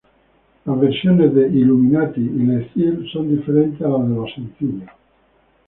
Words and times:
Las 0.65 0.79
versiones 0.79 1.35
de 1.35 1.47
"Illuminati" 1.49 2.21
y 2.21 2.39
"Le 2.39 2.67
ciel" 2.69 3.07
son 3.13 3.29
diferentes 3.37 3.79
a 3.83 3.89
las 3.89 4.09
de 4.09 4.15
los 4.15 4.33
sencillos. 4.33 4.89